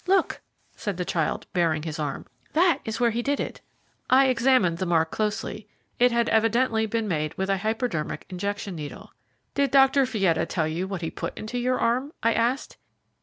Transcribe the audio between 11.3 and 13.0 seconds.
into your arm?" I asked.